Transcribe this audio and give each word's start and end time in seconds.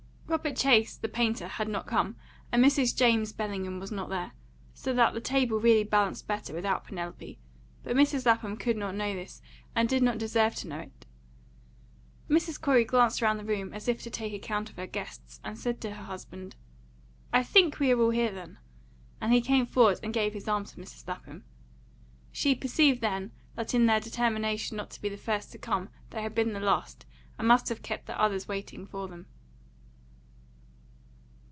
Robert 0.31 0.55
Chase, 0.55 0.95
the 0.95 1.09
painter, 1.09 1.45
had 1.49 1.67
not 1.67 1.85
come, 1.87 2.15
and 2.53 2.63
Mrs. 2.63 2.95
James 2.95 3.33
Bellingham 3.33 3.81
was 3.81 3.91
not 3.91 4.07
there, 4.07 4.31
so 4.73 4.93
that 4.93 5.13
the 5.13 5.19
table 5.19 5.59
really 5.59 5.83
balanced 5.83 6.25
better 6.25 6.53
without 6.53 6.85
Penelope; 6.85 7.37
but 7.83 7.97
Mrs. 7.97 8.25
Lapham 8.25 8.55
could 8.55 8.77
not 8.77 8.95
know 8.95 9.13
this, 9.13 9.41
and 9.75 9.89
did 9.89 10.01
not 10.01 10.17
deserve 10.17 10.55
to 10.55 10.69
know 10.69 10.79
it. 10.79 11.05
Mrs. 12.29 12.61
Corey 12.61 12.85
glanced 12.85 13.21
round 13.21 13.41
the 13.41 13.43
room, 13.43 13.73
as 13.73 13.89
if 13.89 14.01
to 14.03 14.09
take 14.09 14.31
account 14.31 14.69
of 14.69 14.77
her 14.77 14.87
guests, 14.87 15.41
and 15.43 15.59
said 15.59 15.81
to 15.81 15.95
her 15.95 16.03
husband, 16.05 16.55
"I 17.33 17.43
think 17.43 17.77
we 17.79 17.91
are 17.91 17.99
all 17.99 18.11
here, 18.11 18.31
then," 18.31 18.57
and 19.19 19.33
he 19.33 19.41
came 19.41 19.65
forward 19.65 19.99
and 20.01 20.13
gave 20.13 20.33
his 20.33 20.47
arm 20.47 20.63
to 20.63 20.77
Mrs. 20.77 21.05
Lapham. 21.09 21.43
She 22.31 22.55
perceived 22.55 23.01
then 23.01 23.33
that 23.55 23.73
in 23.73 23.85
their 23.85 23.99
determination 23.99 24.77
not 24.77 24.91
to 24.91 25.01
be 25.01 25.09
the 25.09 25.17
first 25.17 25.51
to 25.51 25.57
come 25.57 25.89
they 26.11 26.21
had 26.21 26.33
been 26.33 26.53
the 26.53 26.61
last, 26.61 27.05
and 27.37 27.49
must 27.49 27.67
have 27.67 27.81
kept 27.83 28.05
the 28.05 28.19
others 28.19 28.47
waiting 28.47 28.87
for 28.87 29.09
them. 29.09 29.25